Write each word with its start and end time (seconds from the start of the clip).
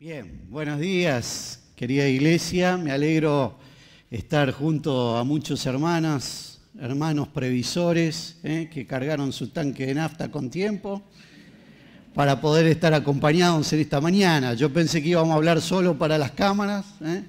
Bien, 0.00 0.42
buenos 0.48 0.78
días, 0.78 1.58
querida 1.74 2.06
iglesia. 2.06 2.76
Me 2.76 2.92
alegro 2.92 3.58
estar 4.12 4.52
junto 4.52 5.16
a 5.16 5.24
muchos 5.24 5.66
hermanas, 5.66 6.60
hermanos 6.78 7.26
previsores 7.26 8.36
eh, 8.44 8.70
que 8.72 8.86
cargaron 8.86 9.32
su 9.32 9.48
tanque 9.48 9.86
de 9.86 9.94
nafta 9.94 10.30
con 10.30 10.50
tiempo 10.50 11.02
para 12.14 12.40
poder 12.40 12.66
estar 12.66 12.94
acompañados 12.94 13.72
en 13.72 13.80
esta 13.80 14.00
mañana. 14.00 14.54
Yo 14.54 14.72
pensé 14.72 15.02
que 15.02 15.08
íbamos 15.08 15.32
a 15.32 15.34
hablar 15.34 15.60
solo 15.60 15.98
para 15.98 16.16
las 16.16 16.30
cámaras, 16.30 16.86
eh, 17.00 17.24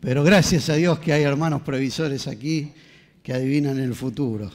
pero 0.00 0.24
gracias 0.24 0.68
a 0.70 0.74
Dios 0.74 0.98
que 0.98 1.12
hay 1.12 1.22
hermanos 1.22 1.62
previsores 1.62 2.26
aquí 2.26 2.72
que 3.22 3.32
adivinan 3.32 3.78
el 3.78 3.94
futuro. 3.94 4.50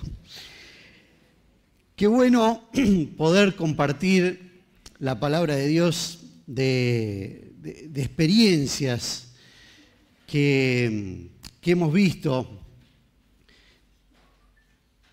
Qué 1.96 2.08
bueno 2.08 2.64
poder 3.18 3.56
compartir 3.56 4.52
la 5.00 5.18
palabra 5.18 5.56
de 5.56 5.68
Dios 5.70 6.20
de, 6.46 7.43
de, 7.64 8.02
experiencias 8.02 9.30
que, 10.28 11.30
hemos 11.62 11.94
visto 11.94 12.60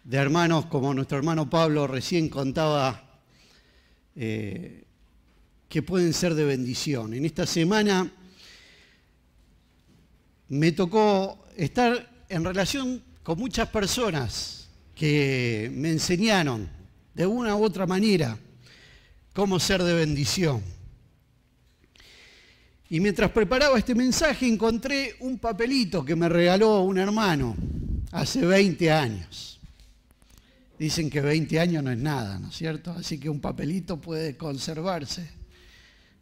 de 0.02 0.16
hermanos 0.16 0.66
como 0.66 0.92
nuestro 0.92 1.18
hermano 1.18 1.48
Pablo 1.48 1.86
recién 1.86 2.28
contaba, 2.28 3.20
eh, 4.16 4.84
que 5.68 5.82
pueden 5.82 6.12
ser 6.12 6.34
de 6.34 6.44
bendición. 6.44 7.14
En 7.14 7.24
esta 7.24 7.46
semana 7.46 8.10
me 10.48 10.72
tocó 10.72 11.46
estar 11.56 12.24
en 12.28 12.44
relación 12.44 13.00
con 13.22 13.38
muchas 13.38 13.68
personas 13.68 14.68
que 14.96 15.70
me 15.72 15.90
enseñaron 15.90 16.68
de 17.14 17.26
una 17.26 17.54
u 17.54 17.62
otra 17.62 17.86
manera 17.86 18.36
cómo 19.32 19.60
ser 19.60 19.84
de 19.84 19.94
bendición. 19.94 20.79
Y 22.92 22.98
mientras 22.98 23.30
preparaba 23.30 23.78
este 23.78 23.94
mensaje 23.94 24.48
encontré 24.48 25.14
un 25.20 25.38
papelito 25.38 26.04
que 26.04 26.16
me 26.16 26.28
regaló 26.28 26.80
un 26.80 26.98
hermano 26.98 27.56
hace 28.10 28.44
20 28.44 28.90
años. 28.90 29.60
Dicen 30.76 31.08
que 31.08 31.20
20 31.20 31.60
años 31.60 31.84
no 31.84 31.92
es 31.92 31.98
nada, 31.98 32.40
¿no 32.40 32.48
es 32.48 32.56
cierto? 32.56 32.90
Así 32.90 33.20
que 33.20 33.30
un 33.30 33.40
papelito 33.40 34.00
puede 34.00 34.36
conservarse. 34.36 35.30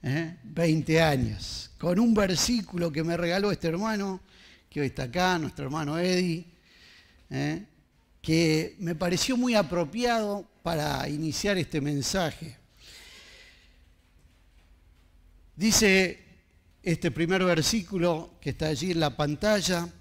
20 0.03 0.93
¿eh? 0.93 1.01
años. 1.01 1.71
Con 1.79 1.99
un 1.99 2.13
versículo 2.13 2.93
que 2.93 3.03
me 3.03 3.17
regaló 3.17 3.51
este 3.51 3.69
hermano, 3.69 4.21
que 4.69 4.83
hoy 4.83 4.89
está 4.89 5.05
acá, 5.05 5.39
nuestro 5.39 5.65
hermano 5.65 5.99
Eddie, 5.99 6.45
¿eh? 7.31 7.65
que 8.21 8.77
me 8.79 8.95
pareció 8.95 9.39
muy 9.39 9.55
apropiado 9.55 10.47
para 10.63 11.09
iniciar 11.09 11.57
este 11.57 11.81
mensaje. 11.81 12.59
Dice 15.57 16.28
este 16.93 17.11
primer 17.11 17.45
versículo 17.45 18.31
que 18.41 18.51
está 18.51 18.69
allí 18.69 18.93
en 18.93 19.01
la 19.01 19.15
pantalla, 19.15 19.93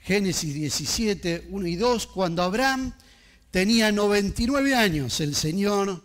Génesis 0.00 0.54
17, 0.54 1.48
1 1.50 1.66
y 1.66 1.76
2, 1.76 2.06
cuando 2.06 2.42
Abraham 2.42 2.94
tenía 3.50 3.92
99 3.92 4.74
años, 4.74 5.20
el 5.20 5.34
Señor 5.34 6.02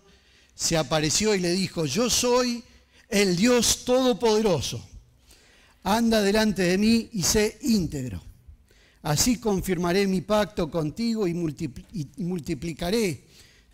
se 0.54 0.76
apareció 0.76 1.34
y 1.36 1.40
le 1.40 1.54
dijo, 1.54 1.86
yo 1.86 2.10
soy 2.10 2.62
el 3.08 3.38
Dios 3.38 3.86
Todopoderoso, 3.86 4.86
anda 5.84 6.22
delante 6.22 6.64
de 6.64 6.78
mí 6.78 7.10
y 7.14 7.24
sé 7.24 7.58
íntegro. 7.62 8.22
Así 9.04 9.38
confirmaré 9.38 10.06
mi 10.06 10.20
pacto 10.20 10.70
contigo 10.70 11.30
y, 11.30 11.34
multiplicaré 11.34 13.24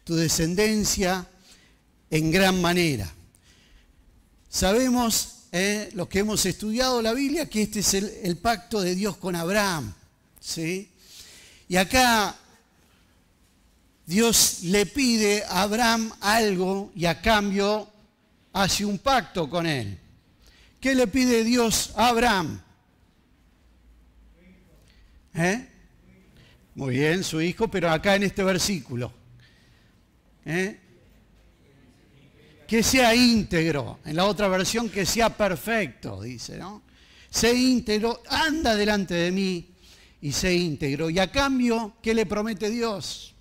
tu 0.03 0.15
descendencia 0.15 1.27
en 2.11 2.29
gran 2.29 2.61
manera. 2.61 3.11
Sabemos 4.47 5.34
¿eh? 5.51 5.89
los 5.93 6.07
que 6.07 6.19
hemos 6.19 6.45
estudiado 6.45 7.01
la 7.01 7.13
Biblia, 7.13 7.49
que 7.49 7.63
este 7.63 7.79
es 7.79 7.93
el, 7.93 8.37
pacto 8.37 8.81
de 8.81 8.95
Dios 8.95 9.17
con 9.17 9.35
Abraham. 9.35 9.93
¿sí? 10.39 10.89
Y 11.67 11.75
acá 11.77 12.35
Dios 14.05 14.59
le 14.63 14.85
pide 14.85 15.43
a 15.43 15.63
Abraham 15.63 16.11
algo 16.21 16.91
y 16.95 17.05
a 17.05 17.21
cambio 17.21 17.89
hace 18.53 18.85
un 18.85 18.99
pacto 18.99 19.49
con 19.49 19.65
él. 19.65 19.97
¿Qué 20.79 20.93
le 20.93 21.07
pide 21.07 21.43
Dios 21.43 21.91
a 21.95 22.09
Abraham? 22.09 22.61
¿Eh? 25.33 25.67
Muy 26.75 26.95
bien, 26.95 27.23
su 27.23 27.41
hijo, 27.41 27.67
pero 27.67 27.89
acá 27.89 28.15
en 28.15 28.23
este 28.23 28.43
versículo. 28.43 29.11
¿Eh? 30.45 30.79
Que 32.67 32.83
sea 32.83 33.15
íntegro. 33.15 33.99
En 34.05 34.15
la 34.15 34.25
otra 34.25 34.47
versión, 34.47 34.89
que 34.89 35.05
sea 35.05 35.35
perfecto, 35.35 36.21
dice, 36.21 36.57
¿no? 36.57 36.81
Sé 37.29 37.53
íntegro, 37.53 38.21
anda 38.29 38.75
delante 38.75 39.13
de 39.13 39.31
mí 39.31 39.67
y 40.21 40.31
sé 40.31 40.53
íntegro. 40.53 41.09
Y 41.09 41.19
a 41.19 41.31
cambio, 41.31 41.93
¿qué 42.01 42.13
le 42.13 42.25
promete 42.25 42.69
Dios? 42.69 43.33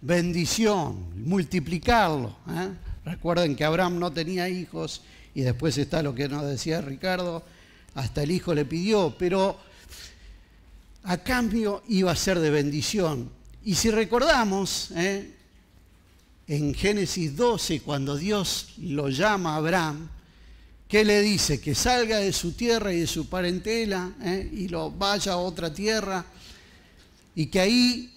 Bendición, 0.00 1.26
multiplicarlo. 1.26 2.36
¿eh? 2.50 2.68
Recuerden 3.04 3.56
que 3.56 3.64
Abraham 3.64 3.98
no 3.98 4.12
tenía 4.12 4.48
hijos 4.48 5.02
y 5.34 5.40
después 5.40 5.78
está 5.78 6.02
lo 6.02 6.14
que 6.14 6.28
nos 6.28 6.46
decía 6.46 6.80
Ricardo, 6.80 7.42
hasta 7.94 8.22
el 8.22 8.30
hijo 8.30 8.54
le 8.54 8.64
pidió, 8.64 9.14
pero 9.18 9.58
a 11.04 11.18
cambio 11.18 11.82
iba 11.88 12.12
a 12.12 12.16
ser 12.16 12.38
de 12.38 12.50
bendición. 12.50 13.30
Y 13.64 13.74
si 13.74 13.90
recordamos, 13.90 14.90
¿eh? 14.94 15.34
En 16.46 16.74
Génesis 16.74 17.36
12, 17.36 17.80
cuando 17.80 18.16
Dios 18.16 18.74
lo 18.78 19.08
llama 19.08 19.54
a 19.54 19.56
Abraham, 19.56 20.08
¿qué 20.88 21.04
le 21.04 21.22
dice? 21.22 21.60
Que 21.60 21.74
salga 21.74 22.18
de 22.18 22.32
su 22.32 22.52
tierra 22.52 22.92
y 22.92 23.00
de 23.00 23.06
su 23.06 23.28
parentela 23.28 24.14
¿eh? 24.22 24.48
y 24.52 24.68
lo 24.68 24.90
vaya 24.90 25.32
a 25.32 25.36
otra 25.38 25.72
tierra 25.72 26.24
y 27.34 27.46
que 27.46 27.60
ahí 27.60 28.14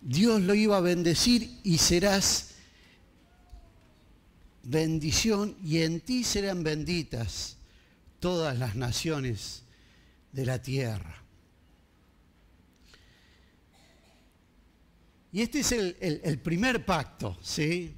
Dios 0.00 0.42
lo 0.42 0.54
iba 0.54 0.76
a 0.76 0.80
bendecir 0.80 1.60
y 1.62 1.78
serás 1.78 2.50
bendición 4.64 5.56
y 5.64 5.82
en 5.82 6.00
ti 6.00 6.24
serán 6.24 6.62
benditas 6.62 7.56
todas 8.20 8.58
las 8.58 8.74
naciones 8.74 9.62
de 10.32 10.46
la 10.46 10.60
tierra. 10.60 11.23
Y 15.34 15.42
este 15.42 15.58
es 15.58 15.72
el, 15.72 16.38
primer 16.38 16.84
pacto, 16.86 17.36
¿sí? 17.42 17.92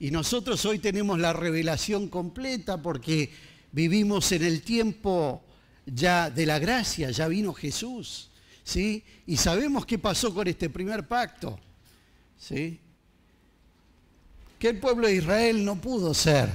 Y 0.00 0.10
nosotros 0.10 0.64
hoy 0.64 0.78
tenemos 0.78 1.18
la 1.18 1.34
revelación 1.34 2.08
completa 2.08 2.80
porque 2.80 3.30
vivimos 3.70 4.32
en 4.32 4.44
el 4.44 4.62
tiempo 4.62 5.44
ya 5.84 6.30
de 6.30 6.46
la 6.46 6.58
gracia, 6.58 7.10
ya 7.10 7.28
vino 7.28 7.52
Jesús, 7.52 8.30
¿sí? 8.62 9.04
Y 9.26 9.36
sabemos 9.36 9.84
qué 9.84 9.98
pasó 9.98 10.32
con 10.32 10.48
este 10.48 10.70
primer 10.70 11.06
pacto, 11.06 11.60
¿sí? 12.38 12.80
Que 14.58 14.70
el 14.70 14.80
pueblo 14.80 15.06
de 15.06 15.16
Israel 15.16 15.62
no 15.66 15.78
pudo 15.78 16.14
ser 16.14 16.48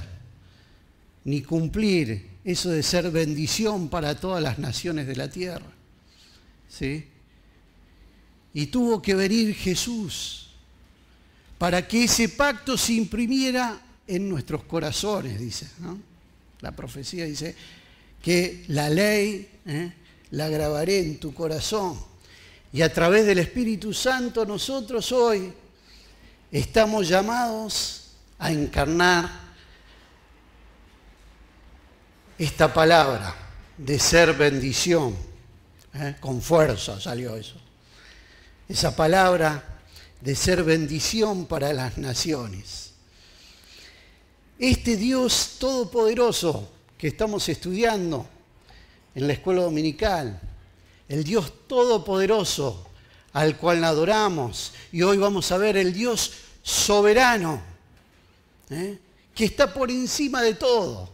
ni 1.22 1.40
cumplir 1.42 2.30
eso 2.42 2.70
de 2.70 2.82
ser 2.82 3.12
bendición 3.12 3.88
para 3.88 4.18
todas 4.18 4.42
las 4.42 4.58
naciones 4.58 5.06
de 5.06 5.14
la 5.14 5.30
tierra, 5.30 5.70
¿sí? 6.68 7.09
Y 8.52 8.66
tuvo 8.66 9.00
que 9.00 9.14
venir 9.14 9.54
Jesús 9.54 10.48
para 11.58 11.86
que 11.86 12.04
ese 12.04 12.30
pacto 12.30 12.76
se 12.76 12.94
imprimiera 12.94 13.80
en 14.06 14.28
nuestros 14.28 14.64
corazones, 14.64 15.38
dice. 15.38 15.68
La 16.60 16.72
profecía 16.72 17.26
dice 17.26 17.54
que 18.22 18.64
la 18.68 18.90
ley 18.90 19.48
¿eh? 19.66 19.92
la 20.30 20.48
grabaré 20.48 21.00
en 21.00 21.20
tu 21.20 21.32
corazón. 21.32 21.98
Y 22.72 22.82
a 22.82 22.92
través 22.92 23.26
del 23.26 23.38
Espíritu 23.38 23.92
Santo 23.92 24.44
nosotros 24.44 25.10
hoy 25.12 25.52
estamos 26.50 27.08
llamados 27.08 28.12
a 28.38 28.50
encarnar 28.50 29.30
esta 32.38 32.72
palabra 32.72 33.34
de 33.76 33.98
ser 33.98 34.32
bendición. 34.34 35.14
¿eh? 35.94 36.16
Con 36.20 36.40
fuerza 36.40 37.00
salió 37.00 37.36
eso 37.36 37.69
esa 38.70 38.94
palabra 38.94 39.80
de 40.20 40.36
ser 40.36 40.62
bendición 40.62 41.46
para 41.46 41.72
las 41.72 41.98
naciones. 41.98 42.92
Este 44.60 44.96
Dios 44.96 45.56
todopoderoso 45.58 46.70
que 46.96 47.08
estamos 47.08 47.48
estudiando 47.48 48.28
en 49.16 49.26
la 49.26 49.32
escuela 49.32 49.62
dominical, 49.62 50.40
el 51.08 51.24
Dios 51.24 51.52
todopoderoso 51.66 52.86
al 53.32 53.56
cual 53.56 53.82
adoramos, 53.82 54.72
y 54.92 55.02
hoy 55.02 55.16
vamos 55.16 55.50
a 55.50 55.58
ver 55.58 55.76
el 55.76 55.92
Dios 55.92 56.32
soberano, 56.62 57.60
¿eh? 58.70 58.98
que 59.34 59.46
está 59.46 59.74
por 59.74 59.90
encima 59.90 60.42
de 60.42 60.54
todo. 60.54 61.10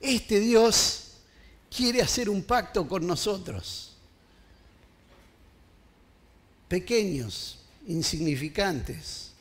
Este 0.00 0.38
Dios 0.38 1.14
quiere 1.68 2.00
hacer 2.00 2.30
un 2.30 2.44
pacto 2.44 2.86
con 2.86 3.04
nosotros 3.04 3.85
pequeños, 6.68 7.58
insignificantes, 7.86 9.32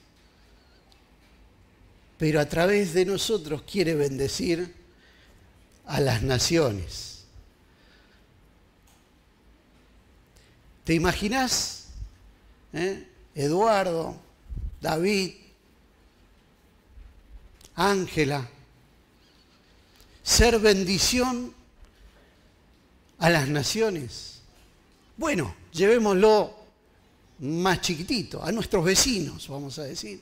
pero 2.18 2.40
a 2.40 2.48
través 2.48 2.94
de 2.94 3.06
nosotros 3.06 3.64
quiere 3.64 3.96
bendecir 3.96 4.74
a 5.86 6.00
las 6.00 6.24
naciones. 6.24 7.26
¿Te 10.84 10.94
imaginas? 10.94 11.88
eh? 12.74 13.08
Eduardo, 13.34 14.16
David, 14.80 15.34
Ángela, 17.76 18.48
ser 20.24 20.60
bendición 20.60 21.54
a 23.18 23.30
las 23.30 23.48
naciones. 23.50 24.42
Bueno, 25.18 25.56
llevémoslo 25.72 26.65
más 27.40 27.82
chiquitito, 27.82 28.44
a 28.44 28.52
nuestros 28.52 28.84
vecinos, 28.86 29.48
vamos 29.48 29.78
a 29.80 29.84
decir. 29.84 30.22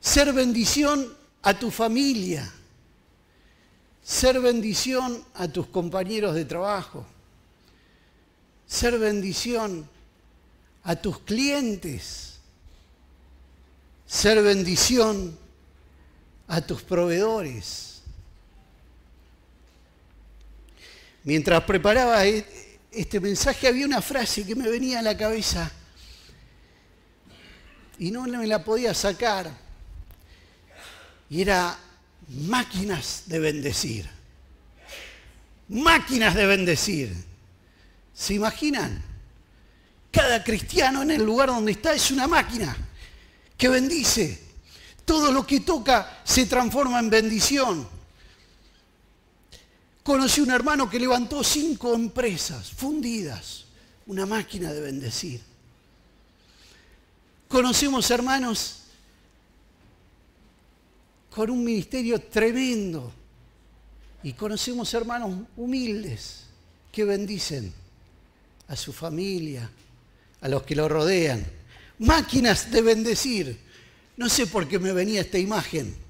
Ser 0.00 0.32
bendición 0.32 1.16
a 1.42 1.58
tu 1.58 1.70
familia, 1.70 2.50
ser 4.02 4.40
bendición 4.40 5.24
a 5.34 5.48
tus 5.48 5.66
compañeros 5.68 6.34
de 6.34 6.44
trabajo, 6.44 7.06
ser 8.66 8.98
bendición 8.98 9.88
a 10.84 10.96
tus 10.96 11.20
clientes, 11.20 12.38
ser 14.06 14.42
bendición 14.42 15.36
a 16.46 16.60
tus 16.60 16.82
proveedores. 16.82 18.02
Mientras 21.24 21.64
preparaba 21.64 22.26
e-, 22.26 22.46
este 22.94 23.20
mensaje 23.20 23.68
había 23.68 23.86
una 23.86 24.00
frase 24.00 24.46
que 24.46 24.54
me 24.54 24.68
venía 24.68 25.00
a 25.00 25.02
la 25.02 25.16
cabeza 25.16 25.70
y 27.98 28.10
no 28.10 28.24
me 28.24 28.46
la 28.46 28.64
podía 28.64 28.94
sacar. 28.94 29.50
Y 31.30 31.42
era 31.42 31.76
máquinas 32.28 33.24
de 33.26 33.38
bendecir. 33.38 34.08
Máquinas 35.68 36.34
de 36.34 36.46
bendecir. 36.46 37.14
¿Se 38.12 38.34
imaginan? 38.34 39.02
Cada 40.10 40.44
cristiano 40.44 41.02
en 41.02 41.10
el 41.10 41.24
lugar 41.24 41.48
donde 41.48 41.72
está 41.72 41.92
es 41.92 42.10
una 42.10 42.28
máquina 42.28 42.76
que 43.56 43.68
bendice. 43.68 44.42
Todo 45.04 45.32
lo 45.32 45.46
que 45.46 45.60
toca 45.60 46.20
se 46.24 46.46
transforma 46.46 46.98
en 46.98 47.10
bendición. 47.10 47.93
Conocí 50.04 50.42
un 50.42 50.50
hermano 50.50 50.88
que 50.88 51.00
levantó 51.00 51.42
cinco 51.42 51.94
empresas 51.94 52.70
fundidas, 52.70 53.64
una 54.06 54.26
máquina 54.26 54.70
de 54.70 54.82
bendecir. 54.82 55.40
Conocemos 57.48 58.10
hermanos 58.10 58.82
con 61.30 61.48
un 61.48 61.64
ministerio 61.64 62.20
tremendo 62.20 63.10
y 64.22 64.34
conocemos 64.34 64.92
hermanos 64.92 65.46
humildes 65.56 66.44
que 66.92 67.04
bendicen 67.04 67.72
a 68.68 68.76
su 68.76 68.92
familia, 68.92 69.70
a 70.42 70.48
los 70.48 70.64
que 70.64 70.76
lo 70.76 70.86
rodean. 70.86 71.46
Máquinas 72.00 72.70
de 72.70 72.82
bendecir. 72.82 73.58
No 74.18 74.28
sé 74.28 74.46
por 74.48 74.68
qué 74.68 74.78
me 74.78 74.92
venía 74.92 75.22
esta 75.22 75.38
imagen. 75.38 76.03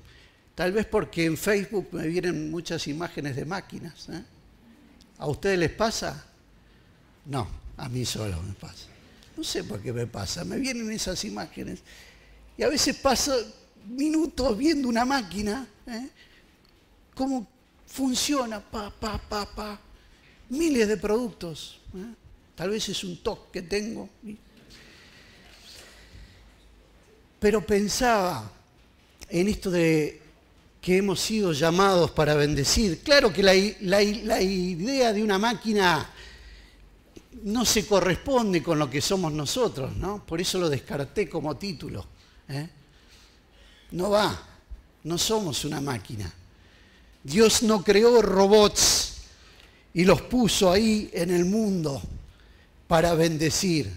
Tal 0.54 0.72
vez 0.72 0.86
porque 0.86 1.24
en 1.24 1.36
Facebook 1.36 1.88
me 1.92 2.06
vienen 2.06 2.50
muchas 2.50 2.86
imágenes 2.86 3.34
de 3.34 3.44
máquinas. 3.44 4.08
¿eh? 4.08 4.22
¿A 5.18 5.26
ustedes 5.26 5.58
les 5.58 5.70
pasa? 5.70 6.24
No, 7.26 7.48
a 7.76 7.88
mí 7.88 8.04
solo 8.04 8.40
me 8.42 8.52
pasa. 8.54 8.86
No 9.36 9.42
sé 9.42 9.64
por 9.64 9.80
qué 9.80 9.92
me 9.92 10.06
pasa, 10.06 10.44
me 10.44 10.58
vienen 10.58 10.90
esas 10.92 11.24
imágenes. 11.24 11.80
Y 12.56 12.62
a 12.62 12.68
veces 12.68 12.96
paso 12.96 13.34
minutos 13.88 14.56
viendo 14.56 14.88
una 14.88 15.04
máquina, 15.04 15.66
¿eh? 15.86 16.08
cómo 17.14 17.48
funciona, 17.86 18.60
pa, 18.60 18.90
pa, 18.90 19.18
pa, 19.18 19.52
pa. 19.54 19.80
Miles 20.50 20.86
de 20.86 20.96
productos. 20.96 21.80
¿eh? 21.96 22.14
Tal 22.54 22.70
vez 22.70 22.88
es 22.88 23.02
un 23.02 23.20
toque 23.22 23.60
que 23.60 23.62
tengo. 23.62 24.08
Pero 27.40 27.66
pensaba 27.66 28.50
en 29.28 29.48
esto 29.48 29.70
de 29.70 30.23
que 30.84 30.98
hemos 30.98 31.18
sido 31.18 31.52
llamados 31.52 32.10
para 32.10 32.34
bendecir. 32.34 33.00
Claro 33.02 33.32
que 33.32 33.42
la, 33.42 33.54
idea 33.54 35.14
de 35.14 35.22
una 35.22 35.38
máquina 35.38 36.10
no 37.44 37.64
se 37.64 37.86
corresponde 37.86 38.62
con 38.62 38.78
lo 38.78 38.90
que 38.90 39.00
somos 39.00 39.32
nosotros, 39.32 39.96
¿no? 39.96 40.22
Por 40.26 40.42
eso 40.42 40.58
lo 40.58 40.68
descarté 40.68 41.26
como 41.26 41.56
título. 41.56 42.04
¿eh? 42.50 42.68
No 43.92 44.10
va, 44.10 44.38
no 45.04 45.16
somos 45.16 45.64
una 45.64 45.80
máquina. 45.80 46.30
Dios 47.22 47.62
no 47.62 47.82
creó 47.82 48.20
robots 48.20 49.22
y 49.94 50.04
los 50.04 50.20
puso 50.20 50.70
ahí 50.70 51.08
en 51.14 51.30
el 51.30 51.46
mundo 51.46 52.02
para 52.86 53.14
bendecir. 53.14 53.90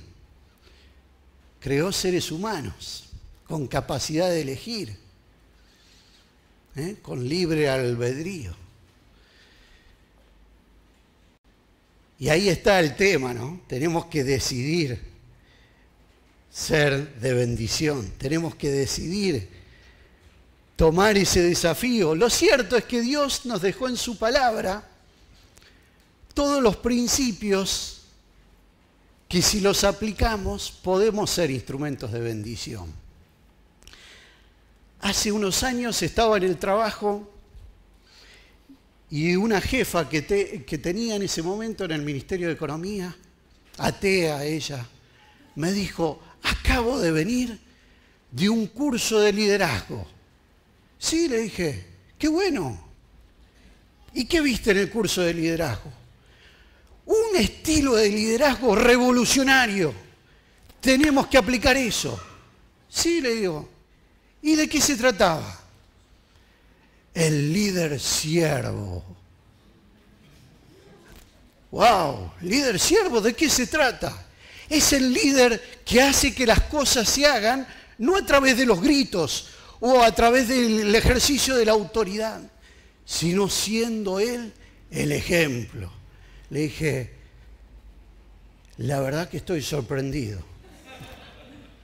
Creó 1.59 1.91
seres 1.91 2.31
humanos 2.31 3.09
con 3.45 3.67
capacidad 3.67 4.29
de 4.29 4.39
elegir, 4.39 5.06
¿eh? 6.77 6.97
con 7.01 7.27
libre 7.27 7.69
albedrío. 7.69 8.56
Y 12.19 12.29
ahí 12.29 12.50
está 12.50 12.79
el 12.79 12.95
tema, 12.95 13.33
¿no? 13.33 13.62
Tenemos 13.68 14.06
que 14.06 14.24
decidir 14.24 15.00
ser 16.50 17.15
de 17.19 17.33
bendición, 17.33 18.12
tenemos 18.18 18.56
que 18.56 18.71
decidir 18.71 19.47
tomar 20.75 21.18
ese 21.18 21.41
desafío. 21.41 22.15
Lo 22.15 22.29
cierto 22.29 22.75
es 22.75 22.85
que 22.85 23.01
Dios 23.01 23.45
nos 23.45 23.62
dejó 23.62 23.88
en 23.88 23.97
su 23.97 24.18
palabra 24.18 24.88
todos 26.33 26.62
los 26.62 26.77
principios 26.77 28.01
que 29.27 29.41
si 29.41 29.59
los 29.59 29.83
aplicamos 29.83 30.71
podemos 30.71 31.30
ser 31.30 31.51
instrumentos 31.51 32.12
de 32.12 32.19
bendición. 32.19 33.06
Hace 35.01 35.31
unos 35.31 35.63
años 35.63 36.01
estaba 36.01 36.38
en 36.38 36.44
el 36.44 36.57
trabajo 36.57 37.31
y 39.09 39.35
una 39.35 39.61
jefa 39.61 40.09
que, 40.09 40.21
tenía 40.21 41.15
en 41.15 41.23
ese 41.23 41.41
momento 41.41 41.85
en 41.85 41.91
el 41.91 42.01
Ministerio 42.01 42.47
de 42.47 42.53
Economía, 42.53 43.15
atea 43.77 44.44
ella, 44.44 44.85
me 45.55 45.71
dijo, 45.71 46.21
acabo 46.44 46.99
de 46.99 47.11
venir 47.11 47.59
de 48.31 48.49
un 48.49 48.67
curso 48.67 49.19
de 49.19 49.31
liderazgo. 49.33 50.05
Sí, 50.99 51.27
le 51.27 51.39
dije, 51.39 51.85
qué 52.17 52.27
bueno. 52.27 52.85
¿Y 54.13 54.25
qué 54.25 54.41
viste 54.41 54.71
en 54.71 54.77
el 54.77 54.89
curso 54.89 55.21
de 55.21 55.33
liderazgo? 55.33 55.92
un 57.07 57.37
estilo 57.37 57.95
de 57.95 58.09
liderazgo 58.09 58.75
revolucionario. 58.75 59.94
Tenemos 60.80 61.27
que 61.27 61.37
aplicar 61.37 61.75
eso. 61.77 62.19
Sí, 62.87 63.21
le 63.21 63.35
digo. 63.35 63.69
¿Y 64.41 64.56
de 64.56 64.67
qué 64.67 64.79
se 64.79 64.95
trataba? 64.95 65.61
El 67.13 67.51
líder 67.51 67.99
siervo. 67.99 69.03
¡Wow! 71.71 72.31
¿Líder 72.41 72.79
siervo? 72.79 73.21
¿De 73.21 73.33
qué 73.33 73.49
se 73.49 73.67
trata? 73.67 74.25
Es 74.69 74.94
el 74.94 75.11
líder 75.11 75.81
que 75.85 76.01
hace 76.01 76.33
que 76.33 76.45
las 76.45 76.61
cosas 76.63 77.07
se 77.09 77.25
hagan 77.25 77.67
no 77.97 78.15
a 78.15 78.25
través 78.25 78.57
de 78.57 78.65
los 78.65 78.81
gritos 78.81 79.49
o 79.79 80.01
a 80.01 80.11
través 80.13 80.47
del 80.47 80.94
ejercicio 80.95 81.56
de 81.56 81.65
la 81.65 81.73
autoridad, 81.73 82.41
sino 83.06 83.49
siendo 83.49 84.19
él 84.19 84.53
el 84.91 85.11
ejemplo. 85.11 85.91
Le 86.49 86.61
dije, 86.61 87.13
la 88.77 88.99
verdad 88.99 89.29
que 89.29 89.37
estoy 89.37 89.61
sorprendido. 89.61 90.39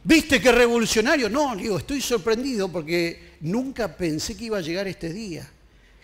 ¿Viste 0.04 0.42
qué 0.42 0.52
revolucionario? 0.52 1.30
No, 1.30 1.56
digo, 1.56 1.78
estoy 1.78 2.02
sorprendido 2.02 2.70
porque 2.70 3.36
nunca 3.42 3.96
pensé 3.96 4.36
que 4.36 4.46
iba 4.46 4.58
a 4.58 4.62
llegar 4.62 4.88
este 4.88 5.12
día. 5.14 5.50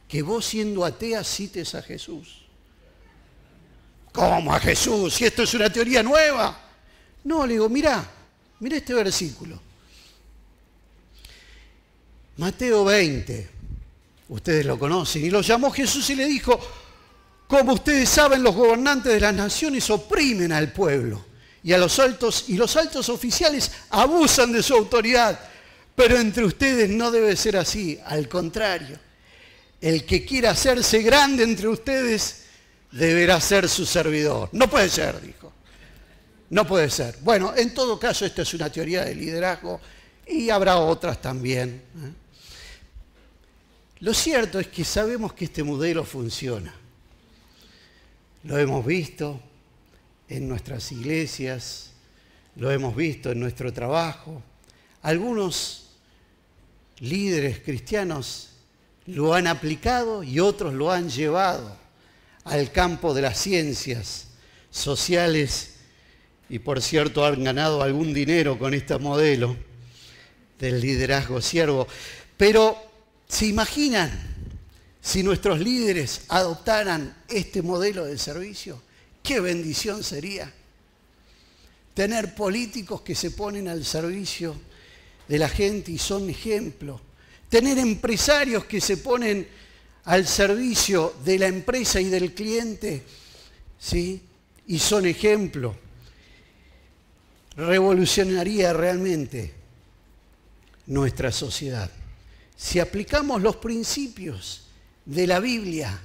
Que 0.07 0.21
vos 0.21 0.45
siendo 0.45 0.85
atea 0.85 1.23
cites 1.23 1.75
a 1.75 1.81
Jesús. 1.81 2.45
¿Cómo 4.13 4.53
a 4.53 4.59
Jesús? 4.59 5.13
Si 5.13 5.25
esto 5.25 5.43
es 5.43 5.53
una 5.53 5.69
teoría 5.69 6.01
nueva. 6.01 6.57
No, 7.25 7.45
le 7.45 7.53
digo, 7.53 7.67
mirá, 7.67 8.09
mirá 8.59 8.77
este 8.77 8.93
versículo. 8.93 9.61
Mateo 12.37 12.85
20, 12.85 13.49
ustedes 14.29 14.65
lo 14.65 14.79
conocen, 14.79 15.25
y 15.25 15.29
lo 15.29 15.41
llamó 15.41 15.69
Jesús 15.71 16.09
y 16.09 16.15
le 16.15 16.25
dijo, 16.25 16.57
como 17.47 17.73
ustedes 17.73 18.07
saben, 18.07 18.41
los 18.41 18.55
gobernantes 18.55 19.11
de 19.11 19.19
las 19.19 19.35
naciones 19.35 19.89
oprimen 19.89 20.53
al 20.53 20.71
pueblo 20.71 21.28
y 21.63 21.73
a 21.73 21.77
los 21.77 21.99
altos 21.99 22.45
y 22.47 22.55
los 22.55 22.75
altos 22.75 23.09
oficiales 23.09 23.71
abusan 23.89 24.51
de 24.51 24.63
su 24.63 24.73
autoridad. 24.73 25.39
Pero 25.95 26.17
entre 26.17 26.45
ustedes 26.45 26.89
no 26.89 27.11
debe 27.11 27.35
ser 27.35 27.57
así, 27.57 27.99
al 28.05 28.29
contrario. 28.29 28.97
El 29.81 30.05
que 30.05 30.25
quiera 30.25 30.51
hacerse 30.51 31.01
grande 31.01 31.43
entre 31.43 31.67
ustedes 31.67 32.43
deberá 32.91 33.39
ser 33.41 33.67
su 33.67 33.85
servidor. 33.85 34.49
No 34.53 34.69
puede 34.69 34.89
ser, 34.89 35.19
dijo. 35.21 35.51
No 36.49 36.65
puede 36.65 36.89
ser. 36.89 37.17
Bueno, 37.21 37.53
en 37.55 37.73
todo 37.73 37.99
caso, 37.99 38.25
esta 38.25 38.41
es 38.41 38.53
una 38.53 38.71
teoría 38.71 39.05
de 39.05 39.15
liderazgo 39.15 39.79
y 40.25 40.49
habrá 40.49 40.77
otras 40.77 41.21
también. 41.21 41.81
¿eh? 41.95 42.13
Lo 43.99 44.13
cierto 44.13 44.59
es 44.59 44.67
que 44.67 44.85
sabemos 44.85 45.33
que 45.33 45.45
este 45.45 45.63
modelo 45.63 46.03
funciona. 46.03 46.73
Lo 48.43 48.57
hemos 48.57 48.85
visto 48.85 49.41
en 50.29 50.47
nuestras 50.47 50.91
iglesias, 50.91 51.91
lo 52.55 52.71
hemos 52.71 52.95
visto 52.95 53.31
en 53.31 53.39
nuestro 53.39 53.73
trabajo. 53.73 54.41
Algunos 55.01 55.89
líderes 56.99 57.59
cristianos 57.59 58.49
lo 59.07 59.33
han 59.33 59.47
aplicado 59.47 60.23
y 60.23 60.39
otros 60.39 60.73
lo 60.73 60.91
han 60.91 61.09
llevado 61.09 61.75
al 62.43 62.71
campo 62.71 63.13
de 63.13 63.23
las 63.23 63.39
ciencias 63.39 64.27
sociales 64.69 65.75
y 66.47 66.59
por 66.59 66.81
cierto 66.81 67.25
han 67.25 67.43
ganado 67.43 67.81
algún 67.81 68.13
dinero 68.13 68.57
con 68.57 68.73
este 68.73 68.97
modelo 68.97 69.55
del 70.59 70.79
liderazgo 70.79 71.41
siervo. 71.41 71.87
Pero 72.37 72.77
¿se 73.27 73.47
imaginan 73.47 74.11
si 75.01 75.23
nuestros 75.23 75.59
líderes 75.59 76.21
adoptaran 76.27 77.15
este 77.29 77.61
modelo 77.61 78.05
de 78.05 78.17
servicio? 78.17 78.81
¿Qué 79.23 79.39
bendición 79.39 80.03
sería? 80.03 80.51
Tener 81.93 82.33
políticos 82.35 83.01
que 83.01 83.15
se 83.15 83.31
ponen 83.31 83.67
al 83.67 83.83
servicio 83.85 84.55
de 85.27 85.37
la 85.37 85.49
gente 85.49 85.91
y 85.91 85.97
son 85.97 86.29
ejemplo. 86.29 86.99
Tener 87.49 87.77
empresarios 87.77 88.65
que 88.65 88.81
se 88.81 88.97
ponen 88.97 89.47
al 90.05 90.27
servicio 90.27 91.15
de 91.23 91.39
la 91.39 91.47
empresa 91.47 91.99
y 91.99 92.05
del 92.05 92.33
cliente, 92.33 93.03
¿sí? 93.77 94.21
Y 94.67 94.79
son 94.79 95.05
ejemplo. 95.05 95.75
Revolucionaría 97.55 98.73
realmente 98.73 99.53
nuestra 100.87 101.31
sociedad. 101.31 101.91
Si 102.55 102.79
aplicamos 102.79 103.41
los 103.41 103.57
principios 103.57 104.63
de 105.05 105.27
la 105.27 105.39
Biblia, 105.39 105.99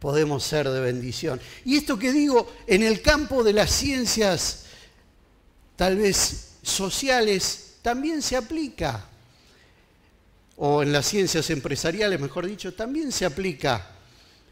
podemos 0.00 0.42
ser 0.42 0.68
de 0.68 0.80
bendición. 0.80 1.40
Y 1.64 1.76
esto 1.76 1.98
que 1.98 2.12
digo, 2.12 2.52
en 2.66 2.82
el 2.82 3.02
campo 3.02 3.44
de 3.44 3.52
las 3.52 3.70
ciencias, 3.70 4.64
tal 5.76 5.96
vez 5.98 6.54
sociales, 6.62 7.74
también 7.82 8.22
se 8.22 8.36
aplica. 8.36 9.06
O 10.56 10.82
en 10.82 10.92
las 10.92 11.06
ciencias 11.06 11.48
empresariales, 11.50 12.18
mejor 12.18 12.46
dicho, 12.46 12.74
también 12.74 13.12
se 13.12 13.24
aplica 13.24 13.90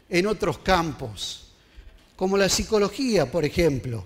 en 0.07 0.25
otros 0.25 0.59
campos, 0.59 1.49
como 2.15 2.37
la 2.37 2.49
psicología, 2.49 3.31
por 3.31 3.43
ejemplo. 3.43 4.05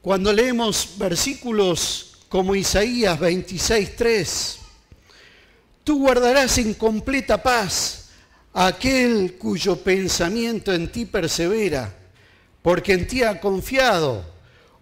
Cuando 0.00 0.32
leemos 0.32 0.94
versículos 0.96 2.08
como 2.28 2.54
Isaías 2.54 3.18
26:3. 3.18 4.56
Tú 5.84 6.00
guardarás 6.00 6.58
en 6.58 6.74
completa 6.74 7.42
paz 7.42 7.97
aquel 8.66 9.36
cuyo 9.38 9.76
pensamiento 9.76 10.72
en 10.72 10.90
ti 10.90 11.04
persevera, 11.04 11.94
porque 12.62 12.92
en 12.92 13.06
ti 13.06 13.22
ha 13.22 13.40
confiado. 13.40 14.24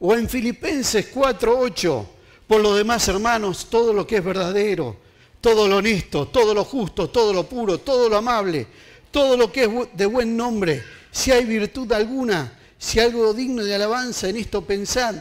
O 0.00 0.14
en 0.14 0.28
Filipenses 0.28 1.06
4:8, 1.12 2.06
por 2.46 2.60
lo 2.60 2.74
demás, 2.74 3.06
hermanos, 3.08 3.66
todo 3.68 3.92
lo 3.92 4.06
que 4.06 4.16
es 4.16 4.24
verdadero, 4.24 4.96
todo 5.40 5.68
lo 5.68 5.76
honesto, 5.78 6.28
todo 6.28 6.54
lo 6.54 6.64
justo, 6.64 7.10
todo 7.10 7.32
lo 7.32 7.48
puro, 7.48 7.78
todo 7.78 8.08
lo 8.08 8.16
amable, 8.16 8.66
todo 9.10 9.36
lo 9.36 9.52
que 9.52 9.64
es 9.64 9.70
de 9.94 10.06
buen 10.06 10.36
nombre, 10.36 10.82
si 11.10 11.30
hay 11.30 11.44
virtud 11.44 11.90
alguna, 11.92 12.58
si 12.78 12.98
hay 12.98 13.06
algo 13.06 13.32
digno 13.34 13.64
de 13.64 13.74
alabanza, 13.74 14.28
en 14.28 14.36
esto 14.36 14.62
pensad 14.62 15.16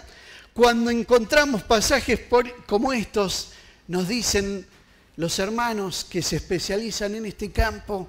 cuando 0.55 0.89
encontramos 0.89 1.63
pasajes 1.63 2.21
como 2.65 2.93
estos, 2.93 3.50
nos 3.89 4.07
dicen 4.07 4.65
los 5.17 5.38
hermanos 5.39 6.05
que 6.09 6.21
se 6.21 6.38
especializan 6.38 7.13
en 7.15 7.25
este 7.25 7.51
campo 7.51 8.07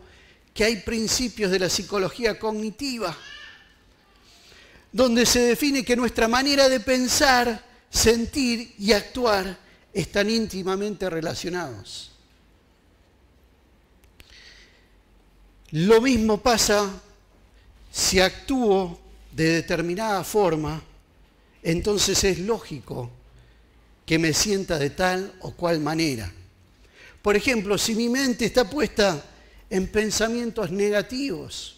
que 0.56 0.64
hay 0.64 0.76
principios 0.76 1.50
de 1.50 1.58
la 1.58 1.68
psicología 1.68 2.38
cognitiva, 2.38 3.14
donde 4.90 5.26
se 5.26 5.40
define 5.40 5.84
que 5.84 5.94
nuestra 5.94 6.28
manera 6.28 6.70
de 6.70 6.80
pensar, 6.80 7.62
sentir 7.90 8.74
y 8.78 8.92
actuar 8.92 9.58
están 9.92 10.30
íntimamente 10.30 11.10
relacionados. 11.10 12.10
Lo 15.72 16.00
mismo 16.00 16.38
pasa 16.38 17.02
si 17.92 18.18
actúo 18.20 18.98
de 19.32 19.56
determinada 19.56 20.24
forma 20.24 20.82
entonces 21.62 22.22
es 22.24 22.38
lógico 22.38 23.10
que 24.06 24.18
me 24.18 24.32
sienta 24.32 24.78
de 24.78 24.90
tal 24.90 25.34
o 25.40 25.50
cual 25.50 25.80
manera. 25.80 26.32
Por 27.20 27.34
ejemplo, 27.34 27.76
si 27.76 27.96
mi 27.96 28.08
mente 28.08 28.44
está 28.44 28.70
puesta 28.70 29.22
en 29.70 29.88
pensamientos 29.88 30.70
negativos, 30.70 31.76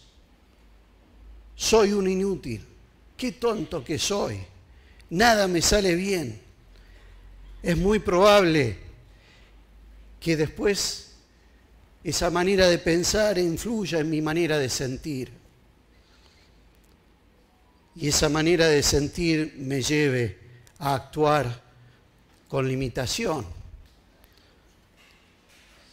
soy 1.55 1.93
un 1.93 2.07
inútil, 2.07 2.65
qué 3.17 3.33
tonto 3.33 3.83
que 3.83 3.97
soy, 3.97 4.39
nada 5.09 5.47
me 5.47 5.61
sale 5.61 5.95
bien. 5.95 6.39
Es 7.61 7.75
muy 7.75 7.99
probable 7.99 8.77
que 10.19 10.37
después 10.37 11.15
esa 12.03 12.29
manera 12.29 12.67
de 12.67 12.77
pensar 12.77 13.37
influya 13.37 13.99
en 13.99 14.09
mi 14.09 14.21
manera 14.21 14.57
de 14.57 14.69
sentir. 14.69 15.31
Y 17.95 18.07
esa 18.07 18.29
manera 18.29 18.67
de 18.67 18.81
sentir 18.81 19.55
me 19.57 19.81
lleve 19.81 20.39
a 20.77 20.95
actuar 20.95 21.61
con 22.47 22.67
limitación, 22.67 23.45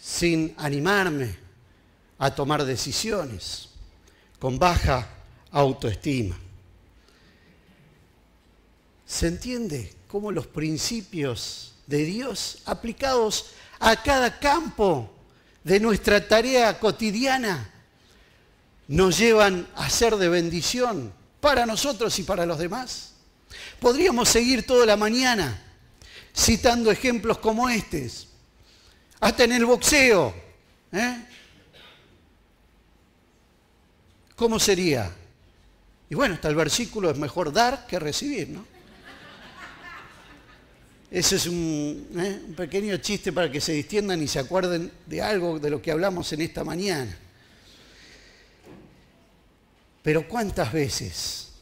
sin 0.01 0.55
animarme 0.59 1.46
a 2.19 2.35
tomar 2.35 2.65
decisiones, 2.65 3.69
con 4.39 4.59
baja 4.59 5.09
autoestima. 5.51 6.39
¿Se 9.07 9.29
entiende 9.29 9.95
cómo 10.09 10.33
los 10.33 10.47
principios 10.47 11.75
de 11.87 12.05
Dios 12.05 12.59
aplicados 12.65 13.53
a 13.79 14.03
cada 14.03 14.39
campo 14.39 15.11
de 15.63 15.81
nuestra 15.81 16.27
tarea 16.27 16.79
cotidiana 16.79 17.73
nos 18.89 19.19
llevan 19.19 19.67
a 19.75 19.91
ser 19.91 20.17
de 20.17 20.29
bendición 20.29 21.13
para 21.41 21.67
nosotros 21.67 22.19
y 22.19 22.23
para 22.23 22.47
los 22.47 22.59
demás. 22.59 23.13
Podríamos 23.81 24.29
seguir 24.29 24.67
toda 24.67 24.87
la 24.87 24.97
mañana 24.97 25.63
citando 26.35 26.91
ejemplos 26.91 27.39
como 27.39 27.69
estos, 27.69 28.29
hasta 29.21 29.45
en 29.45 29.53
el 29.53 29.65
boxeo. 29.65 30.35
¿eh? 30.93 31.27
¿Cómo 34.37 34.61
sería? 34.61 35.11
Y 36.11 36.15
bueno, 36.15 36.35
hasta 36.35 36.49
el 36.49 36.55
versículo 36.55 37.11
es 37.11 37.19
mejor 37.19 37.53
dar 37.53 37.87
que 37.87 37.99
recibir, 37.99 38.51
¿no? 38.51 38.65
Ese 41.11 41.37
es 41.37 41.47
un, 41.47 42.07
¿eh? 42.19 42.43
un, 42.47 42.55
pequeño 42.55 42.97
chiste 42.99 43.33
para 43.33 43.51
que 43.51 43.61
se 43.61 43.73
distiendan 43.73 44.23
y 44.23 44.29
se 44.29 44.39
acuerden 44.39 44.93
de 45.07 45.23
algo 45.23 45.59
de 45.59 45.71
lo 45.71 45.81
que 45.81 45.91
hablamos 45.91 46.31
en 46.33 46.43
esta 46.43 46.65
mañana. 46.65 47.17
Pero 50.03 50.29
¿cuántas 50.29 50.73
veces 50.73 51.53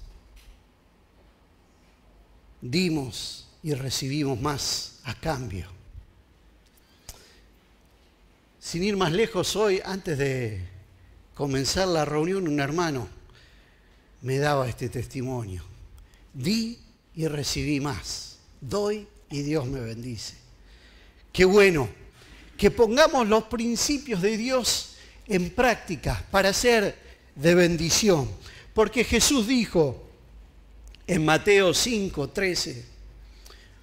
dimos 2.61 3.47
y 3.63 3.75
recibimos 3.75 4.41
más 4.41 4.99
a 5.05 5.15
cambio? 5.15 5.69
Sin 8.59 8.83
ir 8.83 8.97
más 8.97 9.13
lejos, 9.13 9.55
hoy, 9.57 9.81
antes 9.85 10.19
de 10.19 10.74
comenzar 11.35 11.89
la 11.89 12.05
reunión, 12.05 12.49
un 12.49 12.61
hermano 12.61 13.09
me 14.23 14.39
daba 14.39 14.69
este 14.69 14.89
testimonio. 14.89 15.63
Di 16.33 16.79
y 17.15 17.27
recibí 17.29 17.81
más. 17.81 18.39
Doy 18.61 19.07
y 19.31 19.43
Dios 19.43 19.67
me 19.67 19.81
bendice. 19.81 20.35
Qué 21.33 21.45
bueno 21.45 21.89
que 22.57 22.71
pongamos 22.71 23.29
los 23.29 23.45
principios 23.45 24.23
de 24.23 24.37
Dios 24.37 24.97
en 25.27 25.51
práctica 25.51 26.25
para 26.31 26.53
ser 26.53 26.97
de 27.35 27.55
bendición. 27.55 28.31
Porque 28.73 29.05
Jesús 29.05 29.47
dijo 29.47 30.09
en 31.07 31.25
Mateo 31.25 31.75
5, 31.75 32.31
13, 32.31 32.85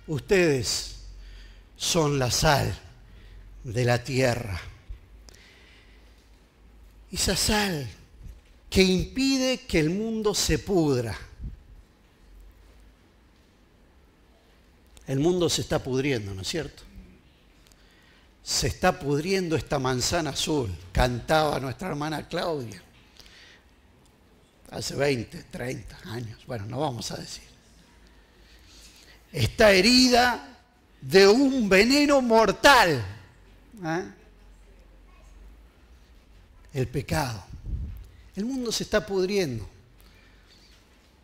ustedes 0.08 0.96
son 1.76 2.18
la 2.18 2.32
sal 2.32 2.78
de 3.64 3.86
la 3.86 4.04
tierra. 4.04 4.60
Esa 7.12 7.36
sal 7.36 7.88
que 8.70 8.82
impide 8.82 9.62
que 9.62 9.80
el 9.80 9.90
mundo 9.90 10.34
se 10.34 10.60
pudra. 10.60 11.18
El 15.08 15.20
mundo 15.20 15.50
se 15.50 15.62
está 15.62 15.80
pudriendo, 15.80 16.34
¿no 16.34 16.42
es 16.42 16.48
cierto? 16.48 16.84
Se 18.44 18.68
está 18.68 18.98
pudriendo 18.98 19.56
esta 19.56 19.78
manzana 19.78 20.30
azul, 20.32 20.74
cantaba 20.92 21.60
nuestra 21.60 21.90
hermana 21.90 22.28
Claudia 22.28 22.82
hace 24.72 24.96
20, 24.96 25.44
30 25.44 25.98
años, 26.06 26.40
bueno, 26.48 26.66
no 26.66 26.80
vamos 26.80 27.12
a 27.12 27.18
decir. 27.18 27.44
Está 29.32 29.72
herida 29.72 30.58
de 31.02 31.28
un 31.28 31.70
veneno 31.70 32.22
mortal. 32.22 33.04
¿eh? 33.84 34.04
El 36.74 36.88
pecado. 36.88 37.44
El 38.36 38.46
mundo 38.46 38.72
se 38.72 38.84
está 38.84 39.06
pudriendo 39.06 39.68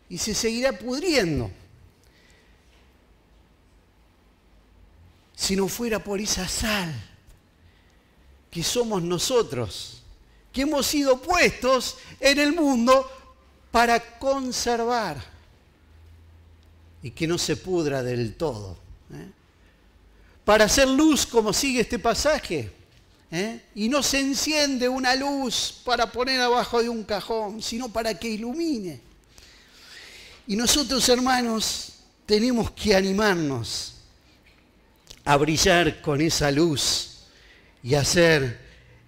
y 0.08 0.18
se 0.18 0.34
seguirá 0.34 0.72
pudriendo 0.72 1.50
si 5.34 5.56
no 5.56 5.68
fuera 5.68 6.02
por 6.02 6.20
esa 6.20 6.48
sal 6.48 6.92
que 8.50 8.62
somos 8.62 9.02
nosotros, 9.02 10.02
que 10.52 10.62
hemos 10.62 10.86
sido 10.86 11.20
puestos 11.20 11.98
en 12.20 12.38
el 12.38 12.54
mundo 12.54 13.10
para 13.70 14.18
conservar 14.18 15.22
y 17.02 17.10
que 17.10 17.26
no 17.26 17.38
se 17.38 17.56
pudra 17.56 18.02
del 18.02 18.34
todo. 18.34 18.76
¿eh? 19.12 19.30
Para 20.44 20.64
hacer 20.64 20.88
luz, 20.88 21.26
como 21.26 21.52
sigue 21.52 21.82
este 21.82 21.98
pasaje, 21.98 22.72
¿eh? 23.30 23.60
y 23.74 23.88
no 23.88 24.02
se 24.02 24.20
enciende 24.20 24.88
una 24.88 25.14
luz 25.14 25.80
para 25.84 26.10
poner 26.10 26.40
abajo 26.40 26.82
de 26.82 26.88
un 26.88 27.04
cajón, 27.04 27.62
sino 27.62 27.88
para 27.88 28.18
que 28.18 28.28
ilumine. 28.28 29.00
Y 30.46 30.56
nosotros, 30.56 31.06
hermanos, 31.08 31.92
tenemos 32.24 32.70
que 32.70 32.94
animarnos 32.94 33.94
a 35.24 35.36
brillar 35.36 36.00
con 36.00 36.20
esa 36.20 36.50
luz 36.50 37.18
y 37.82 37.94
hacer 37.94 38.58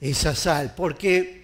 esa 0.01 0.35
sal, 0.35 0.75
porque 0.77 1.41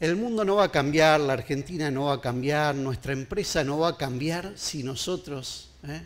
el 0.00 0.16
mundo 0.16 0.44
no 0.44 0.56
va 0.56 0.64
a 0.64 0.70
cambiar, 0.70 1.20
la 1.20 1.32
Argentina 1.32 1.90
no 1.90 2.06
va 2.06 2.14
a 2.14 2.20
cambiar, 2.20 2.74
nuestra 2.74 3.12
empresa 3.12 3.64
no 3.64 3.78
va 3.78 3.90
a 3.90 3.96
cambiar 3.96 4.52
si 4.56 4.82
nosotros 4.82 5.70
¿eh? 5.88 6.02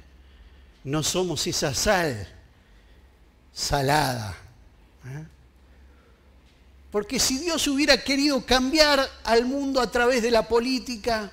no 0.85 1.03
somos 1.03 1.47
esa 1.47 1.75
sal 1.75 2.29
salada. 3.53 4.37
Porque 6.91 7.19
si 7.19 7.39
Dios 7.39 7.67
hubiera 7.69 8.03
querido 8.03 8.45
cambiar 8.45 9.07
al 9.25 9.45
mundo 9.45 9.81
a 9.81 9.91
través 9.91 10.23
de 10.23 10.31
la 10.31 10.49
política, 10.49 11.31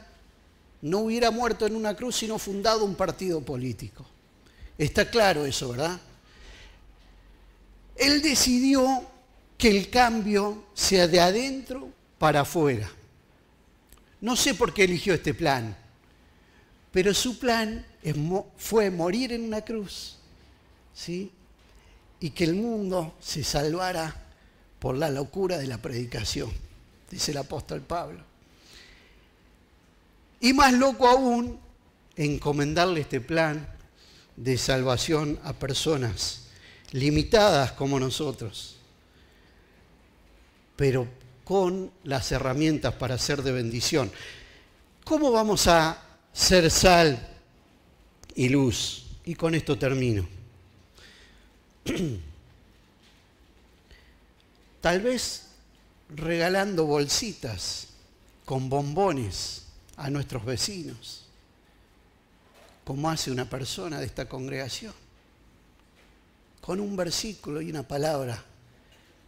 no 0.81 0.99
hubiera 0.99 1.31
muerto 1.31 1.65
en 1.65 1.75
una 1.75 1.95
cruz 1.95 2.17
sino 2.17 2.37
fundado 2.37 2.83
un 2.83 2.95
partido 2.95 3.41
político. 3.41 4.05
Está 4.77 5.09
claro 5.09 5.45
eso, 5.45 5.69
¿verdad? 5.69 5.99
Él 7.95 8.21
decidió 8.21 9.05
que 9.57 9.69
el 9.69 9.89
cambio 9.89 10.65
sea 10.73 11.07
de 11.07 11.21
adentro 11.21 11.89
para 12.17 12.41
afuera. 12.41 12.89
No 14.19 14.35
sé 14.35 14.53
por 14.53 14.73
qué 14.73 14.83
eligió 14.83 15.13
este 15.13 15.33
plan, 15.33 15.75
pero 16.91 17.13
su 17.13 17.39
plan 17.39 17.85
fue 18.57 18.91
morir 18.91 19.31
en 19.33 19.43
una 19.43 19.61
cruz, 19.61 20.17
¿sí? 20.93 21.31
Y 22.19 22.31
que 22.31 22.45
el 22.45 22.55
mundo 22.55 23.15
se 23.19 23.43
salvara 23.43 24.23
por 24.79 24.97
la 24.97 25.09
locura 25.09 25.57
de 25.57 25.67
la 25.67 25.77
predicación, 25.77 26.51
dice 27.09 27.31
el 27.31 27.37
apóstol 27.37 27.81
Pablo. 27.81 28.23
Y 30.39 30.53
más 30.53 30.73
loco 30.73 31.07
aún, 31.07 31.59
encomendarle 32.15 33.01
este 33.01 33.21
plan 33.21 33.67
de 34.35 34.57
salvación 34.57 35.39
a 35.43 35.53
personas 35.53 36.47
limitadas 36.91 37.71
como 37.71 37.99
nosotros, 37.99 38.77
pero 40.75 41.07
con 41.43 41.91
las 42.03 42.31
herramientas 42.31 42.93
para 42.95 43.17
ser 43.17 43.43
de 43.43 43.51
bendición. 43.51 44.11
¿Cómo 45.03 45.31
vamos 45.31 45.67
a 45.67 46.01
ser 46.33 46.69
sal 46.71 47.27
y 48.35 48.49
luz? 48.49 49.05
Y 49.25 49.35
con 49.35 49.55
esto 49.55 49.77
termino. 49.77 50.34
Tal 54.81 55.01
vez 55.01 55.47
regalando 56.09 56.85
bolsitas 56.85 57.87
con 58.45 58.69
bombones 58.69 59.63
a 59.97 60.09
nuestros 60.09 60.45
vecinos 60.45 61.25
como 62.85 63.09
hace 63.09 63.31
una 63.31 63.49
persona 63.49 63.99
de 63.99 64.05
esta 64.05 64.29
congregación, 64.29 64.93
con 66.61 66.79
un 66.79 66.95
versículo 66.95 67.59
y 67.61 67.71
una 67.71 67.81
palabra 67.83 68.41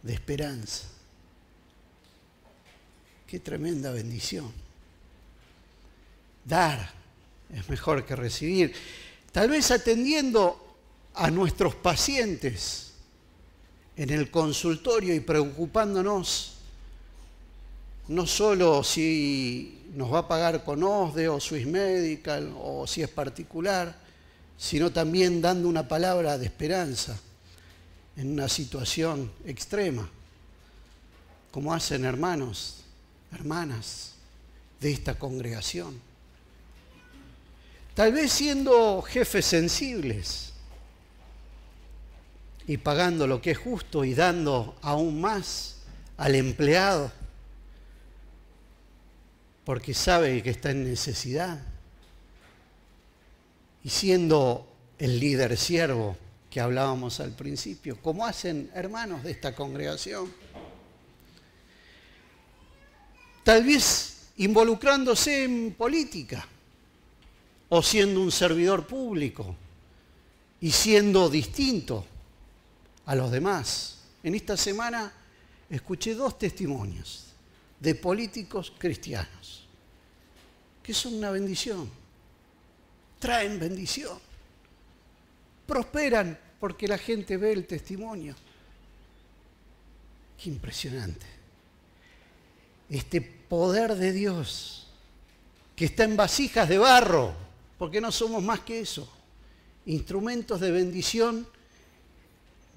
de 0.02 0.14
esperanza. 0.14 0.84
Qué 3.26 3.40
tremenda 3.40 3.90
bendición. 3.90 4.50
Dar 6.44 6.92
es 7.52 7.68
mejor 7.68 8.06
que 8.06 8.14
recibir. 8.14 8.72
Tal 9.32 9.50
vez 9.50 9.70
atendiendo 9.72 10.67
a 11.14 11.30
nuestros 11.30 11.74
pacientes 11.74 12.92
en 13.96 14.10
el 14.10 14.30
consultorio 14.30 15.14
y 15.14 15.20
preocupándonos 15.20 16.54
no 18.08 18.26
solo 18.26 18.82
si 18.84 19.82
nos 19.94 20.12
va 20.12 20.20
a 20.20 20.28
pagar 20.28 20.64
con 20.64 20.82
OSDE 20.82 21.28
o 21.28 21.40
Swiss 21.40 21.66
Medical 21.66 22.54
o 22.60 22.86
si 22.86 23.02
es 23.02 23.08
particular, 23.08 23.94
sino 24.56 24.90
también 24.90 25.42
dando 25.42 25.68
una 25.68 25.86
palabra 25.86 26.38
de 26.38 26.46
esperanza 26.46 27.18
en 28.16 28.32
una 28.32 28.48
situación 28.48 29.30
extrema, 29.44 30.08
como 31.50 31.72
hacen 31.74 32.04
hermanos, 32.04 32.78
hermanas 33.32 34.14
de 34.80 34.92
esta 34.92 35.18
congregación. 35.18 36.00
Tal 37.94 38.12
vez 38.12 38.32
siendo 38.32 39.02
jefes 39.02 39.44
sensibles 39.46 40.52
y 42.68 42.76
pagando 42.76 43.26
lo 43.26 43.40
que 43.40 43.52
es 43.52 43.58
justo 43.58 44.04
y 44.04 44.14
dando 44.14 44.76
aún 44.82 45.22
más 45.22 45.78
al 46.18 46.34
empleado 46.34 47.10
porque 49.64 49.94
sabe 49.94 50.42
que 50.42 50.50
está 50.50 50.70
en 50.70 50.84
necesidad. 50.84 51.62
Y 53.82 53.88
siendo 53.88 54.70
el 54.98 55.18
líder 55.18 55.56
siervo 55.56 56.16
que 56.50 56.60
hablábamos 56.60 57.20
al 57.20 57.32
principio, 57.32 58.00
como 58.02 58.26
hacen 58.26 58.70
hermanos 58.74 59.22
de 59.22 59.30
esta 59.30 59.54
congregación. 59.54 60.30
Tal 63.44 63.64
vez 63.64 64.28
involucrándose 64.36 65.44
en 65.44 65.72
política 65.72 66.46
o 67.70 67.82
siendo 67.82 68.20
un 68.20 68.30
servidor 68.30 68.86
público 68.86 69.56
y 70.60 70.70
siendo 70.70 71.30
distinto 71.30 72.04
a 73.08 73.14
los 73.14 73.30
demás. 73.30 73.96
En 74.22 74.34
esta 74.34 74.54
semana 74.54 75.10
escuché 75.70 76.14
dos 76.14 76.38
testimonios 76.38 77.24
de 77.80 77.94
políticos 77.94 78.70
cristianos, 78.76 79.66
que 80.82 80.92
son 80.92 81.14
una 81.14 81.30
bendición, 81.30 81.90
traen 83.18 83.58
bendición, 83.58 84.18
prosperan 85.66 86.38
porque 86.60 86.86
la 86.86 86.98
gente 86.98 87.38
ve 87.38 87.52
el 87.52 87.66
testimonio. 87.66 88.34
Qué 90.36 90.50
impresionante. 90.50 91.26
Este 92.90 93.22
poder 93.22 93.94
de 93.94 94.12
Dios 94.12 94.86
que 95.74 95.86
está 95.86 96.04
en 96.04 96.14
vasijas 96.14 96.68
de 96.68 96.76
barro, 96.76 97.32
porque 97.78 98.02
no 98.02 98.12
somos 98.12 98.42
más 98.42 98.60
que 98.60 98.80
eso, 98.80 99.10
instrumentos 99.86 100.60
de 100.60 100.72
bendición, 100.72 101.48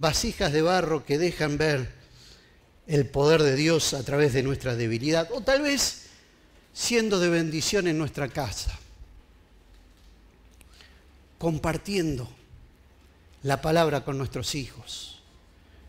vasijas 0.01 0.51
de 0.51 0.63
barro 0.63 1.05
que 1.05 1.19
dejan 1.19 1.59
ver 1.59 1.93
el 2.87 3.05
poder 3.05 3.43
de 3.43 3.55
Dios 3.55 3.93
a 3.93 4.03
través 4.03 4.33
de 4.33 4.41
nuestra 4.41 4.75
debilidad, 4.75 5.29
o 5.31 5.41
tal 5.41 5.61
vez 5.61 6.07
siendo 6.73 7.19
de 7.19 7.29
bendición 7.29 7.87
en 7.87 7.99
nuestra 7.99 8.27
casa, 8.27 8.77
compartiendo 11.37 12.27
la 13.43 13.61
palabra 13.61 14.03
con 14.03 14.17
nuestros 14.17 14.55
hijos, 14.55 15.21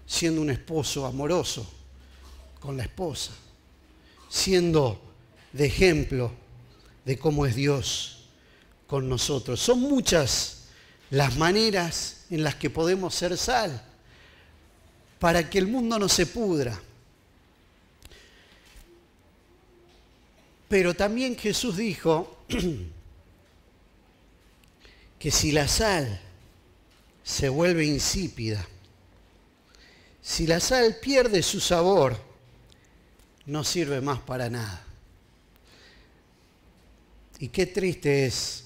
siendo 0.07 0.43
un 0.43 0.51
esposo 0.51 1.07
amoroso 1.07 1.67
con 2.61 2.77
la 2.77 2.83
esposa, 2.83 3.33
siendo 4.29 5.01
de 5.55 5.65
ejemplo 5.65 6.33
de 7.07 7.19
cómo 7.19 7.47
es 7.47 7.55
Dios 7.55 8.27
con 8.87 9.09
nosotros. 9.09 9.59
Son 9.59 9.81
muchas 9.81 10.65
las 11.09 11.39
maneras 11.39 12.27
en 12.29 12.45
las 12.45 12.57
que 12.57 12.69
podemos 12.69 13.15
ser 13.15 13.39
sal 13.39 13.89
para 15.23 15.49
que 15.49 15.61
el 15.61 15.69
mundo 15.69 16.01
no 16.01 16.09
se 16.09 16.27
pudra. 16.27 16.77
Pero 20.69 20.95
también 20.95 21.37
Jesús 21.37 21.77
dijo 21.77 22.39
que 25.21 25.31
si 25.31 25.53
la 25.53 25.69
sal 25.69 26.21
se 27.23 27.49
vuelve 27.49 27.85
insípida, 27.85 28.67
si 30.21 30.49
la 30.49 30.59
sal 30.59 30.97
pierde 31.01 31.45
su 31.45 31.61
sabor, 31.61 32.19
no 33.47 33.63
sirve 33.63 34.01
más 34.01 34.19
para 34.19 34.51
nada. 34.51 34.85
Y 37.39 37.47
qué 37.47 37.67
triste 37.67 38.27
es 38.27 38.65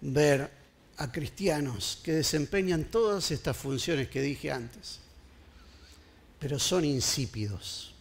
ver 0.00 0.48
a 0.96 1.10
cristianos 1.10 2.00
que 2.02 2.12
desempeñan 2.12 2.84
todas 2.84 3.30
estas 3.30 3.56
funciones 3.56 4.08
que 4.08 4.22
dije 4.22 4.50
antes, 4.50 5.00
pero 6.38 6.58
son 6.58 6.84
insípidos. 6.84 7.94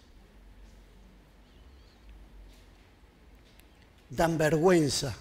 Dan 4.10 4.38
vergüenza. 4.38 5.16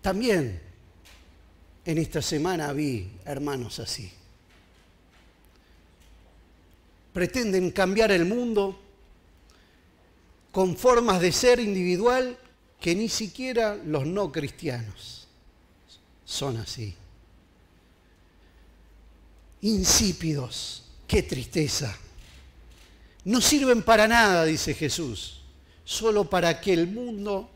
También 0.00 0.62
en 1.84 1.98
esta 1.98 2.22
semana 2.22 2.72
vi 2.72 3.10
hermanos 3.24 3.78
así. 3.78 4.10
Pretenden 7.12 7.70
cambiar 7.72 8.10
el 8.10 8.24
mundo 8.24 8.80
con 10.50 10.76
formas 10.76 11.20
de 11.20 11.32
ser 11.32 11.60
individual 11.60 12.38
que 12.80 12.94
ni 12.94 13.08
siquiera 13.08 13.74
los 13.74 14.06
no 14.06 14.30
cristianos 14.30 15.26
son 16.24 16.56
así. 16.58 16.94
Insípidos, 19.62 20.84
qué 21.06 21.22
tristeza. 21.22 21.96
No 23.24 23.40
sirven 23.40 23.82
para 23.82 24.06
nada, 24.06 24.44
dice 24.44 24.74
Jesús, 24.74 25.40
solo 25.84 26.28
para 26.28 26.60
que 26.60 26.72
el 26.72 26.86
mundo 26.86 27.50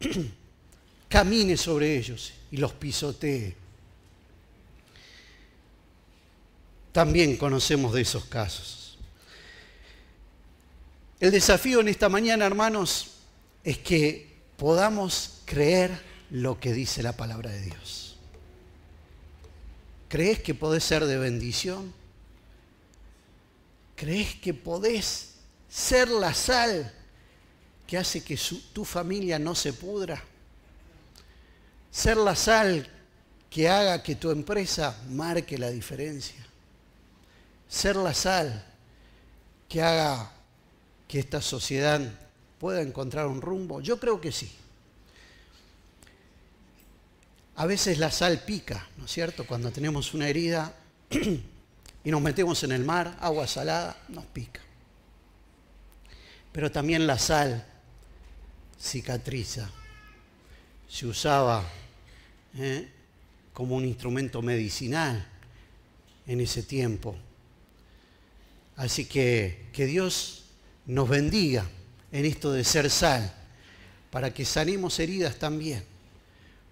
camine 1.08 1.56
sobre 1.56 1.96
ellos 1.96 2.32
y 2.50 2.56
los 2.56 2.72
pisotee. 2.72 3.54
También 6.92 7.36
conocemos 7.36 7.92
de 7.92 8.02
esos 8.02 8.24
casos. 8.24 8.98
El 11.20 11.30
desafío 11.30 11.80
en 11.80 11.88
esta 11.88 12.08
mañana, 12.08 12.44
hermanos, 12.44 13.11
es 13.64 13.78
que 13.78 14.40
podamos 14.56 15.40
creer 15.44 15.90
lo 16.30 16.58
que 16.58 16.72
dice 16.72 17.02
la 17.02 17.12
palabra 17.12 17.50
de 17.50 17.60
Dios. 17.62 18.16
¿Crees 20.08 20.40
que 20.40 20.54
podés 20.54 20.84
ser 20.84 21.04
de 21.04 21.18
bendición? 21.18 21.92
¿Crees 23.96 24.34
que 24.34 24.52
podés 24.52 25.34
ser 25.68 26.08
la 26.08 26.34
sal 26.34 26.92
que 27.86 27.98
hace 27.98 28.22
que 28.22 28.38
tu 28.72 28.84
familia 28.84 29.38
no 29.38 29.54
se 29.54 29.72
pudra? 29.72 30.22
ser 31.92 32.16
la 32.16 32.34
sal 32.34 32.88
que 33.50 33.68
haga 33.68 34.02
que 34.02 34.16
tu 34.16 34.30
empresa 34.30 34.96
marque 35.10 35.58
la 35.58 35.68
diferencia. 35.68 36.42
Ser 37.68 37.96
la 37.96 38.14
sal 38.14 38.64
que 39.68 39.82
haga 39.82 40.32
que 41.06 41.20
esta 41.20 41.42
sociedad 41.42 42.00
pueda 42.62 42.80
encontrar 42.80 43.26
un 43.26 43.42
rumbo. 43.42 43.80
Yo 43.80 43.98
creo 43.98 44.20
que 44.20 44.30
sí. 44.30 44.48
A 47.56 47.66
veces 47.66 47.98
la 47.98 48.12
sal 48.12 48.44
pica, 48.44 48.88
¿no 48.98 49.06
es 49.06 49.10
cierto? 49.10 49.44
Cuando 49.44 49.72
tenemos 49.72 50.14
una 50.14 50.28
herida 50.28 50.72
y 52.04 52.10
nos 52.12 52.22
metemos 52.22 52.62
en 52.62 52.70
el 52.70 52.84
mar, 52.84 53.18
agua 53.20 53.48
salada, 53.48 53.96
nos 54.10 54.26
pica. 54.26 54.60
Pero 56.52 56.70
también 56.70 57.04
la 57.04 57.18
sal 57.18 57.66
cicatriza. 58.80 59.68
Se 60.88 61.08
usaba 61.08 61.64
¿eh? 62.56 62.88
como 63.52 63.74
un 63.74 63.84
instrumento 63.84 64.40
medicinal 64.40 65.26
en 66.28 66.40
ese 66.40 66.62
tiempo. 66.62 67.16
Así 68.76 69.06
que 69.06 69.68
que 69.72 69.86
Dios 69.86 70.44
nos 70.86 71.08
bendiga 71.08 71.66
en 72.12 72.24
esto 72.26 72.52
de 72.52 72.62
ser 72.62 72.90
sal, 72.90 73.32
para 74.10 74.32
que 74.32 74.44
sanemos 74.44 74.98
heridas 75.00 75.36
también, 75.36 75.82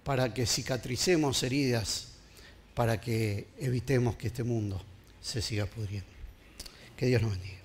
para 0.05 0.33
que 0.33 0.47
cicatricemos 0.47 1.43
heridas, 1.43 2.09
para 2.75 3.01
que 3.01 3.49
evitemos 3.59 4.17
que 4.17 4.29
este 4.29 4.45
mundo 4.45 4.81
se 5.21 5.43
siga 5.43 5.67
pudriendo. 5.67 6.09
Que 6.97 7.07
Dios 7.07 7.23
nos 7.23 7.33
bendiga. 7.33 7.60